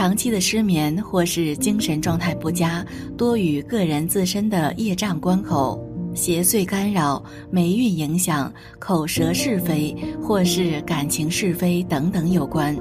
[0.00, 2.82] 长期的失眠或是精神状态不佳，
[3.18, 5.78] 多与个人自身的业障关口、
[6.14, 12.74] 邪祟干扰、霉运影响、口舌是非或是感情是非等等有关。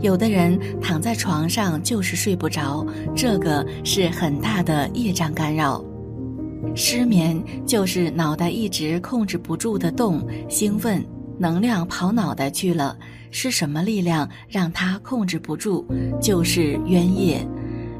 [0.00, 5.80] 有的人躺在床上就是睡不着，这个是很大的业障干扰。
[6.74, 11.00] 失眠就是脑袋一直控制不住的动，兴奋。
[11.38, 12.96] 能量跑脑袋去了，
[13.30, 15.84] 是什么力量让他控制不住？
[16.20, 17.46] 就是冤业，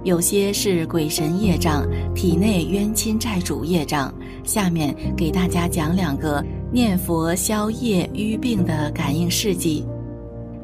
[0.04, 4.12] 有些是鬼神业障，体内冤亲债主业障。
[4.44, 9.84] 下面给大家讲两个念佛消业淤病的感应事迹：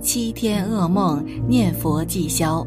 [0.01, 2.67] 七天噩梦，念佛即消。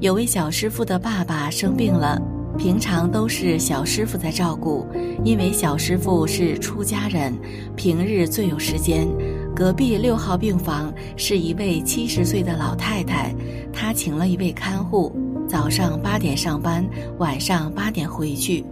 [0.00, 2.20] 有位小师傅的爸爸生病了，
[2.56, 4.86] 平常都是小师傅在照顾。
[5.24, 7.32] 因为小师傅是出家人，
[7.76, 9.08] 平日最有时间。
[9.54, 13.34] 隔壁六号病房是一位七十岁的老太太，
[13.72, 15.14] 她请了一位看护，
[15.48, 16.84] 早上八点上班，
[17.18, 18.64] 晚上八点回去。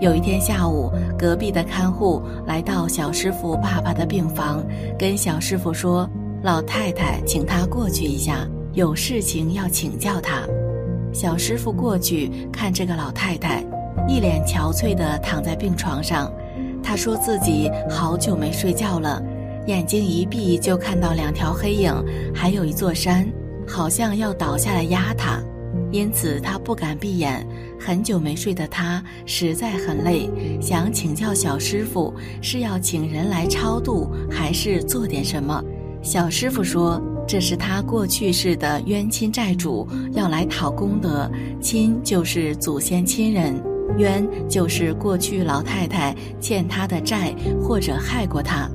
[0.00, 4.64] 有一天下午，隔壁的看护来到小师傅爸爸的病房，
[4.96, 6.08] 跟小师傅说
[6.40, 10.46] ：“老太太，请他过去一下，有事情要请教他。”
[11.12, 13.64] 小师傅过去看这个老太太。
[14.06, 16.32] 一脸憔悴地躺在病床上，
[16.82, 19.22] 他说自己好久没睡觉了，
[19.66, 21.92] 眼睛一闭就看到两条黑影，
[22.34, 23.28] 还有一座山，
[23.66, 25.42] 好像要倒下来压他，
[25.90, 27.46] 因此他不敢闭眼。
[27.78, 35.62] 很久没睡的他实在很累，想请教小师傅是要请人来超度，还是做点什么？
[36.02, 43.62] 小师傅说这是他过去世的冤亲债主要来讨功德，亲就是祖先亲人。
[43.98, 48.66] 冤就是过去老太太欠他的债，或者害过他。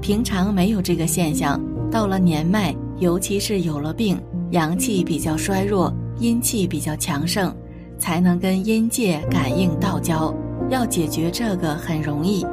[0.00, 4.18] 平常没有这个现象，到了年迈，尤其是有了病，
[4.52, 7.54] 阳气比较衰弱，阴气比较强盛，
[7.98, 10.34] 才能跟阴界感应道交。
[10.70, 12.46] 要解决这个很容易，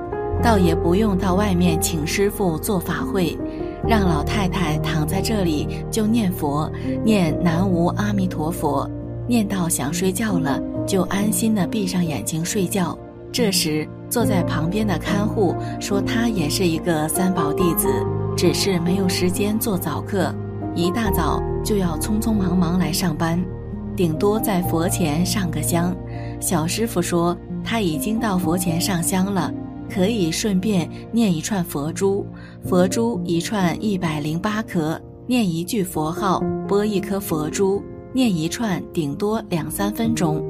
[0.43, 3.37] 倒也不用到外面请师傅做法会，
[3.87, 6.71] 让老太太躺在这里就念佛，
[7.03, 8.89] 念南无阿弥陀佛，
[9.27, 10.61] 念到想睡觉了。
[10.87, 12.97] 就安心的闭上眼睛睡觉。
[13.31, 17.87] 这时，坐在旁边的看护说：“他也是一个三宝弟子，
[18.37, 20.33] 只是没有时间做早课，
[20.75, 23.43] 一大早就要匆匆忙忙来上班，
[23.95, 25.95] 顶多在佛前上个香。”
[26.39, 29.51] 小师傅说：“他已经到佛前上香了，
[29.89, 32.25] 可以顺便念一串佛珠，
[32.63, 40.43] 佛珠一串一百零八颗，念一句佛号，拨一颗佛珠，念一串，顶多两三分钟。”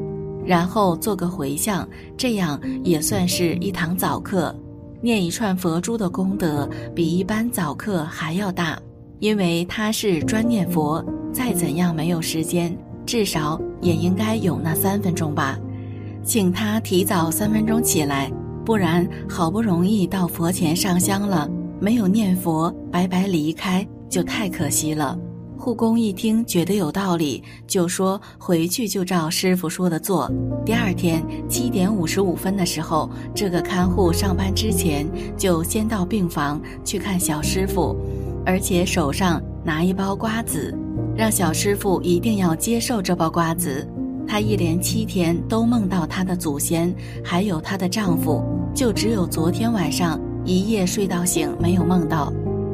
[0.46, 4.56] 然后做个回向，这样也算是一堂早课。
[5.02, 8.80] 念一串佛珠的功德比一般早课还要大，
[9.20, 11.04] 因为他是专念佛，
[11.34, 12.76] 再怎样没有时间，
[13.08, 15.60] 至少也应该有那三分钟吧。
[16.24, 18.32] 请他提早三分钟起来，
[18.66, 21.48] 不然好不容易到佛前上香了，
[21.80, 25.18] 没有念佛，白白离开就太可惜了。
[25.56, 30.32] 护工一听觉得有道理，就说回去就照师傅说的做。
[30.66, 37.96] 第二天七点五十五分的时候，这个看护上班之前就先到病房去看小师傅，
[38.46, 40.76] 而且手上拿一包瓜子，
[41.16, 43.88] 让小师傅一定要接受这包瓜子。
[44.28, 46.94] 她一连七天都梦到她的祖先，
[47.24, 48.44] 还有她的丈夫，
[48.74, 52.32] 就只有昨天晚上一夜睡到醒没有梦到。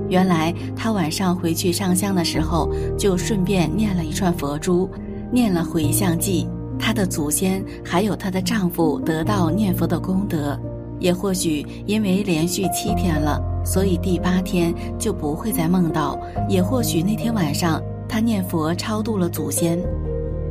[0.10, 4.90] 原来她晚上回去上香的时候，就顺便念了一串佛珠，
[5.32, 6.48] 念了回向偈。
[6.78, 10.60] 她的祖先还有她的丈夫得到念佛的功德，
[11.00, 16.20] 也或许因为连续七天了，所以第八天就不会再梦到；
[16.50, 19.80] 也或许那天晚上她念佛超度了祖先，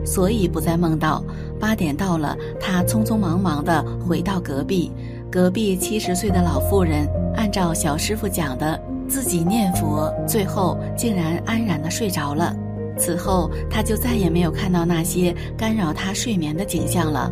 [0.05, 1.25] 所以不再梦到。
[1.59, 4.91] 八点到了，他匆匆忙忙地回到隔壁，
[5.31, 8.81] 隔壁七十岁的老妇人按照小师傅讲的。
[9.09, 12.55] 自己念佛，最后竟然安然地睡着了。
[12.97, 17.29] 此后，他就再也没有看到那些干扰他睡眠的景象了。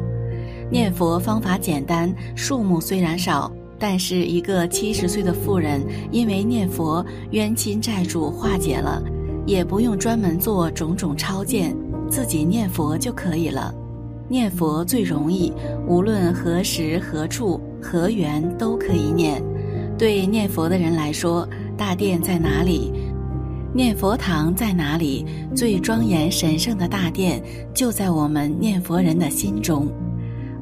[0.73, 3.49] 念佛方法简单，数目虽然少，
[3.79, 9.01] 但是一个七十岁的妇人，因为念佛，冤亲债主化解了，
[9.47, 11.73] 也不用专门做种种超荐，
[12.11, 13.75] 自己念佛就可以了。
[14.29, 15.53] 念佛最容易，
[15.87, 19.43] 无论何时何处何缘都可以念。
[19.97, 21.49] 对念佛的人来说。
[21.79, 22.91] 大殿在哪里？
[23.73, 25.25] 念佛堂在哪里？
[25.55, 27.41] 最庄严神圣的大殿
[27.73, 29.87] 就在我们念佛人的心中。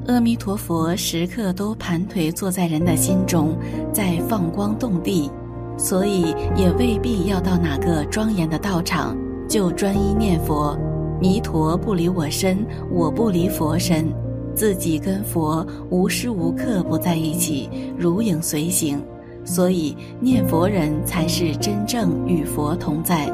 [0.08, 3.56] 阿弥陀佛时刻都盘腿坐在人的心中，
[3.94, 5.31] 在放光动地，
[5.78, 9.16] 所以也未必要到哪个庄严的道场
[9.49, 10.78] 就专一念佛。
[11.20, 12.58] 弥陀不离我身，
[12.90, 14.12] 我不离佛身，
[14.54, 19.02] 自己跟佛无时无刻不在一起，如影随形。
[19.44, 23.32] 所以念佛人才是真正与佛同在。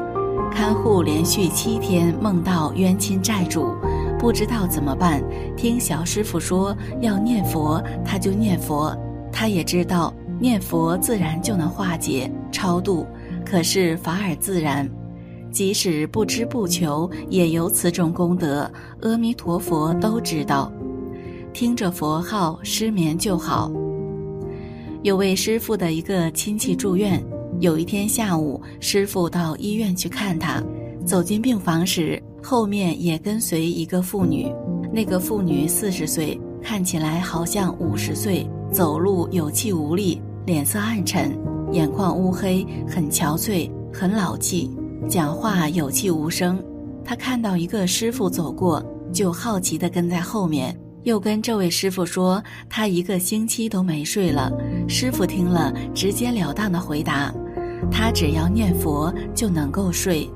[0.51, 3.73] 看护连续七天梦到冤亲债主，
[4.19, 5.23] 不知道怎么办。
[5.57, 8.95] 听小师傅说要念佛，他就念佛。
[9.31, 13.07] 他也知道念佛自然就能化解超度，
[13.43, 14.87] 可是法尔自然。
[15.53, 18.69] 即使不知不求，也有此种功德。
[19.01, 20.69] 阿弥陀佛都知道，
[21.53, 23.71] 听着佛号失眠就好。
[25.03, 27.23] 有位师傅的一个亲戚住院，
[27.59, 30.61] 有一天下午，师傅到医院去看他，
[31.05, 34.51] 走进病房时，后面也跟随一个妇女。
[34.91, 41.37] 那个妇女四十岁，看起来好像五十岁，走路有气无力，脸色暗沉，
[41.71, 44.71] 眼眶乌黑，很憔悴，很老气。
[45.07, 46.61] 讲话有气无声，
[47.03, 54.51] 他看到一个师傅走过，就好奇地跟在后面，又跟这位师傅说他一个星期都没睡了。
[54.87, 57.33] 师傅听了，直截了当地回答，
[57.91, 60.29] 他只要念佛就能够睡。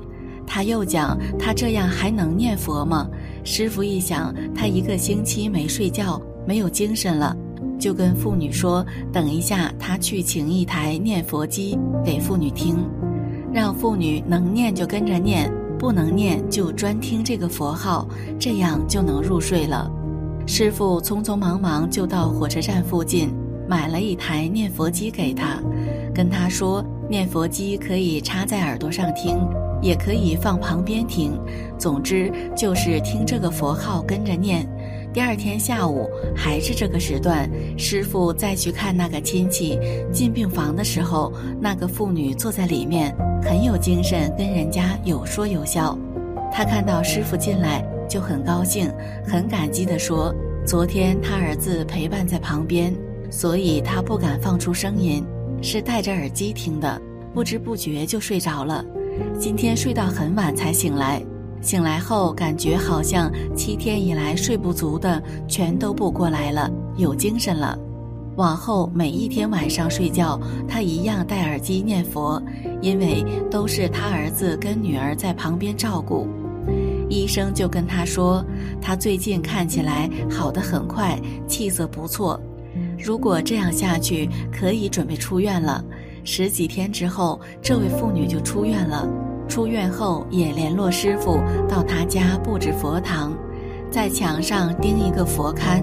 [0.46, 3.08] 他又讲他这样还能念佛吗？
[3.44, 7.36] 师傅一想他一个星期没睡觉，没有精神了，
[7.78, 12.76] 就跟妇女说，等一下他去请一台念佛机给妇女听。
[13.52, 18.06] 让妇女能念就跟着念，不能念就专听这个佛号，
[18.38, 19.90] 这样就能入睡了。
[20.46, 23.30] 师傅匆匆忙忙就到火车站附近
[23.68, 25.60] 买了一台念佛机给他，
[26.14, 29.38] 跟他说：念佛机可以插在耳朵上听，
[29.82, 31.32] 也可以放旁边听，
[31.78, 34.66] 总之就是听这个佛号跟着念。
[35.12, 39.78] 第二天下午还是这个时段，师傅再去看那个亲戚。
[40.12, 43.14] 进病房的时候，那个妇女坐在里面。
[43.40, 45.96] 很有精神，跟人家有说有笑。
[46.52, 48.92] 他看到师傅进来就很高兴，
[49.24, 50.34] 很感激地说
[50.66, 52.92] ：“昨天他儿子陪伴在旁边，
[53.30, 55.24] 所以他不敢放出声音，
[55.62, 57.00] 是戴着耳机听的，
[57.32, 58.84] 不知不觉就睡着了。
[59.38, 61.22] 今天睡到很晚才醒来，
[61.60, 67.78] 醒来后感觉好像七天以来睡不足的全都补过来了，有精神了。”
[68.36, 72.40] 往后每一天晚上睡觉，他一样戴耳机念佛，
[72.80, 76.28] 因为都是他儿子跟女儿在旁边照顾。
[77.10, 78.44] 医生就跟他说，
[78.80, 81.18] 他最近看起来好的很快，
[81.48, 82.40] 气色不错。
[82.96, 85.84] 如果这样下去，可以准备出院了。
[86.22, 89.08] 十几天之后，这位妇女就出院了。
[89.48, 93.32] 出院后也联络师傅到他家布置佛堂，
[93.90, 95.82] 在墙上钉一个佛龛。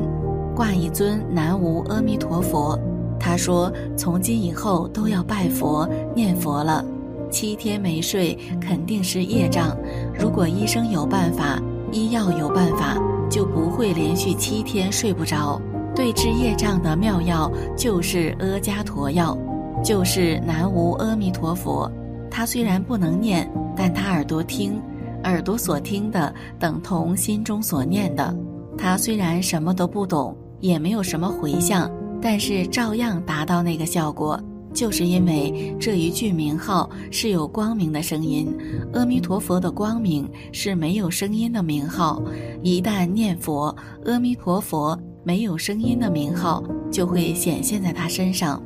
[0.55, 2.79] 挂一尊南无阿弥陀佛，
[3.19, 5.85] 他说从今以后都要拜佛
[6.15, 6.85] 念佛了。
[7.29, 9.75] 七天没睡肯定是业障，
[10.17, 12.97] 如果医生有办法，医药有办法，
[13.29, 15.59] 就不会连续七天睡不着。
[15.93, 19.37] 对治业障的妙药就是阿伽陀药，
[19.83, 21.91] 就是南无阿弥陀佛。
[22.35, 24.77] 他虽然不能念，但他耳朵听，
[25.23, 28.37] 耳朵所听的等同心中所念的。
[28.77, 30.35] 他虽然什么都不懂。
[30.61, 34.41] 也没有什么回向，但是照样达到那个效果，
[34.73, 38.47] 就是因为这一句名号是有光明的声音。
[38.93, 42.23] 阿弥陀佛的光明是没有声音的名号，
[42.63, 48.59] 一旦念佛，阿弥陀佛没有声音的名号就会显现在他身上。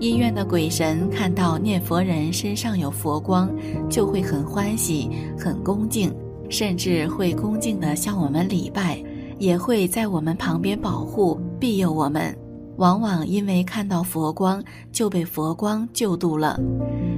[0.00, 3.50] 医院的鬼神看到念佛人身上有佛光，
[3.88, 5.08] 就会很欢喜、
[5.38, 6.12] 很恭敬，
[6.48, 9.02] 甚至会恭敬地向我们礼拜。
[9.38, 12.32] 也会在我们旁边保护庇佑我们，
[12.76, 14.62] 往往因为看到佛光
[14.92, 16.60] 就被佛光救度了。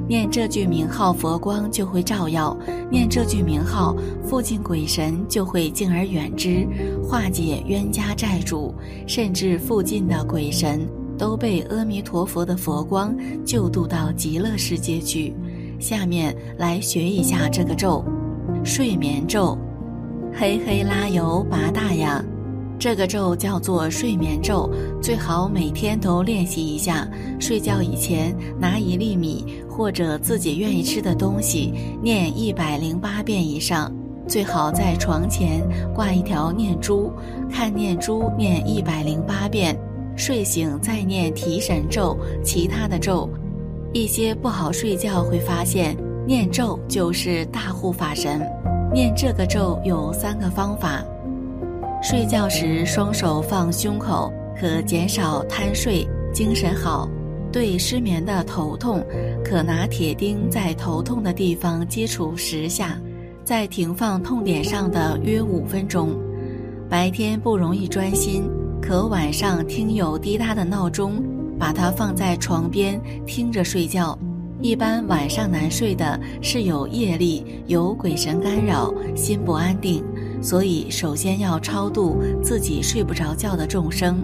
[0.09, 2.56] 念这句名号，佛光就会照耀；
[2.90, 6.66] 念这句名号，附近鬼神就会敬而远之，
[7.02, 8.75] 化解冤家债主，
[9.06, 15.35] 甚至附近的鬼神都被阿弥陀佛的佛光救度到极乐世界去。
[15.78, 18.04] 下面来学一下这个咒：
[18.64, 19.56] 睡眠咒。
[20.33, 22.25] 嘿嘿拉油拔大呀，
[22.78, 24.68] 这个咒叫做睡眠咒，
[25.00, 27.09] 最好每天都练习一下。
[27.38, 33.92] 睡觉以前拿一粒米或者自己愿意吃的东西，念一百零八遍以上，
[34.26, 35.62] 最好在床前
[35.94, 37.12] 挂一条念珠，
[37.50, 39.78] 看念珠念一百零八遍，
[40.16, 43.28] 睡醒再念提神咒，其他的咒。
[43.92, 48.40] 一些不好睡觉会发现，念咒就是大护法神。
[48.92, 51.04] 念这个咒有三个方法：
[52.02, 57.09] 睡觉时双手放胸口，可减少贪睡，精神好；
[57.52, 59.04] 对失眠的头痛，
[59.44, 62.99] 可拿铁钉在头痛的地方接触十下；
[63.44, 66.14] 在停放痛点上的约五分钟。
[66.88, 68.44] 白天不容易专心，
[68.87, 71.14] 可晚上听有滴答的闹钟，
[71.59, 74.17] 把它放在床边听着睡觉。
[74.61, 80.05] 一般晚上难睡的是有业力、有鬼神干扰、心不安定，
[80.43, 84.23] 所以首先要超度自己睡不着觉的众生，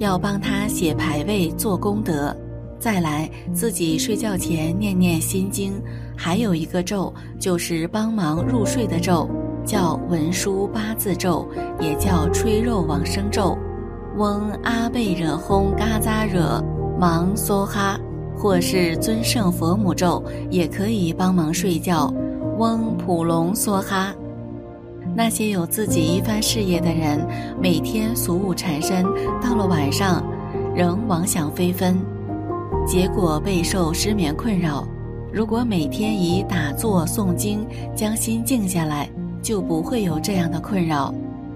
[0.00, 2.36] 要帮他写牌位做功德。
[2.80, 5.80] 再来，自己睡觉前念念心经，
[6.16, 9.30] 还有一个咒就是帮忙入睡的咒，
[9.64, 11.48] 叫文殊八字咒，
[11.78, 13.56] 也叫吹肉往生咒，
[14.16, 16.62] 嗡阿贝惹轰嘎扎惹
[16.98, 17.98] 芒梭哈。
[18.36, 22.10] 或是尊圣佛母咒也可以帮忙睡觉，
[22.56, 24.14] 嗡普隆梭哈。
[25.14, 27.20] 那些有自己一番事业的人，
[27.60, 29.04] 每天俗务缠身，
[29.42, 30.24] 到了晚上
[30.74, 31.98] 仍妄想飞奔，
[32.86, 34.88] 结果备受失眠困扰。
[35.30, 39.06] 如果每天以打坐诵经将心静下来，
[39.42, 41.12] 就不会有这样的困扰。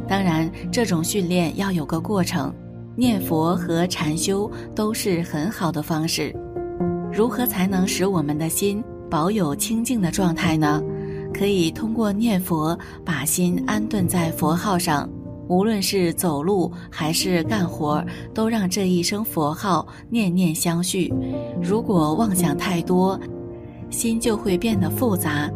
[0.08, 2.52] 当然，这种训练要有个过程，
[2.96, 6.34] 念佛和禅修都是很好的方式。
[7.12, 10.82] 如何才能使我们的心保有清净的状态呢？
[11.32, 15.08] 可以通过念佛把心安顿在佛号上，
[15.48, 21.12] 无论是走路还是干活，都让这一声佛号念念相续。
[21.60, 23.18] 如果妄想太多，
[23.90, 25.50] 心就会变得复杂，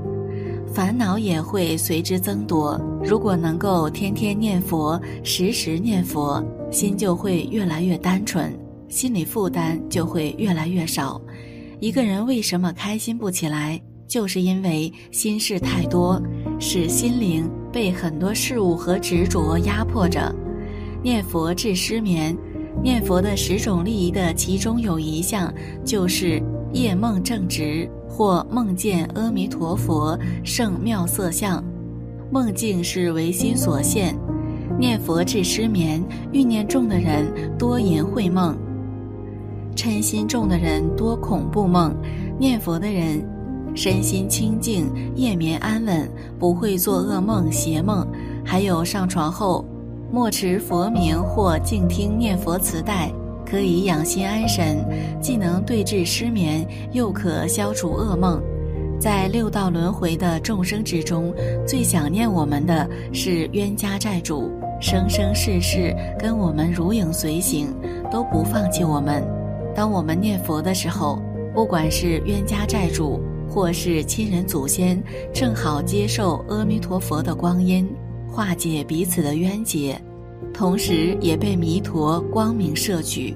[0.79, 2.81] 烦恼也会随之增多。
[3.03, 8.57] 如果能够天天念佛，时时念佛，心就会越来越单纯，
[8.89, 11.21] 心理负担就会越来越少。
[11.81, 13.83] 一个人为什么开心不起来？
[14.07, 16.23] 就是因为心事太多，
[16.61, 20.33] 使心灵被很多事物和执着压迫着。
[21.03, 22.39] 念佛治失眠，
[22.85, 25.53] 念佛的十种利益的其中有一项
[25.85, 26.41] 就是
[26.73, 31.63] 夜梦正直，或梦见阿弥陀佛圣妙色相。
[32.33, 34.13] 梦境是唯心所现，
[34.77, 38.59] 念佛治失眠，欲念重的人多淫秽梦。
[39.77, 41.95] 嗔心重的人多恐怖梦，
[42.41, 43.25] 念佛的人
[43.73, 46.11] 身心清净，夜眠安稳，
[46.41, 48.05] 不会做噩梦、邪梦。
[48.45, 49.65] 还有上床后
[50.11, 53.13] 莫持佛名或静听念佛磁带，
[53.49, 54.85] 可以养心安神，
[55.23, 58.43] 既能对治失眠，又可消除噩梦。
[59.01, 61.33] 在六道轮回的众生之中，
[61.67, 64.51] 最想念我们的是冤家债主，
[64.81, 67.73] 生生世世跟我们如影随形，
[68.11, 69.25] 都不放弃我们。
[69.75, 71.23] 当我们念佛的时候，
[71.55, 75.01] 不管是冤家债主，或是亲人祖先，
[75.33, 77.89] 正好接受阿弥陀佛的光阴，
[78.29, 79.97] 化解彼此的冤结，
[80.59, 83.33] 同时也被弥陀光明摄取。